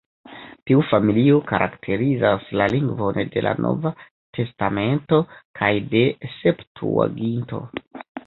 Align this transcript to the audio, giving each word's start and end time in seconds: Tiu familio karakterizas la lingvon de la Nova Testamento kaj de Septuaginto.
Tiu 0.69 0.79
familio 0.91 1.35
karakterizas 1.51 2.47
la 2.61 2.67
lingvon 2.75 3.19
de 3.35 3.43
la 3.47 3.53
Nova 3.65 3.91
Testamento 4.39 5.21
kaj 5.61 5.71
de 5.93 6.03
Septuaginto. 6.39 7.61